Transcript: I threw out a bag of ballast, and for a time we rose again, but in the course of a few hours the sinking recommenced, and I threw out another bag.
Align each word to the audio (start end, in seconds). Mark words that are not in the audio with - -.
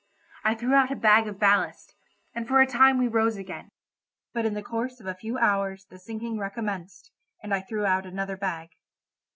I 0.43 0.55
threw 0.55 0.73
out 0.73 0.89
a 0.91 0.95
bag 0.95 1.27
of 1.27 1.37
ballast, 1.37 1.93
and 2.33 2.47
for 2.47 2.59
a 2.59 2.65
time 2.65 2.97
we 2.97 3.07
rose 3.07 3.35
again, 3.37 3.69
but 4.33 4.47
in 4.47 4.55
the 4.55 4.63
course 4.63 4.99
of 4.99 5.05
a 5.05 5.13
few 5.13 5.37
hours 5.37 5.85
the 5.91 5.99
sinking 5.99 6.39
recommenced, 6.39 7.11
and 7.43 7.53
I 7.53 7.61
threw 7.61 7.85
out 7.85 8.07
another 8.07 8.35
bag. 8.35 8.69